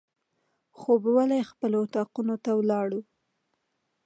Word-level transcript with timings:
خوبولي 0.79 1.41
خپلو 1.51 1.77
اطاقونو 1.85 2.35
ته 2.43 2.51
ولاړو. 2.59 2.99